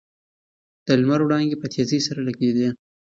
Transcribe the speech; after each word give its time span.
د 0.85 0.87
لمر 1.01 1.19
وړانګې 1.23 1.57
په 1.61 1.67
تېزۍ 1.73 1.99
سره 2.07 2.19
لګېدې. 2.27 2.67